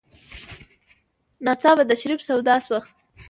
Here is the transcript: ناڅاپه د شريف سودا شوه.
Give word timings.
ناڅاپه 1.45 1.83
د 1.89 1.91
شريف 2.01 2.21
سودا 2.27 2.55
شوه. 2.65 2.79